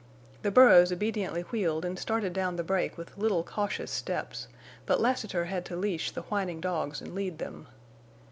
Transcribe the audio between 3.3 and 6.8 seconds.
cautious steps, but Lassiter had to leash the whining